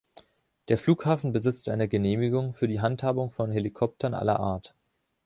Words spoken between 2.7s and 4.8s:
Handhabung von Helikoptern aller Art.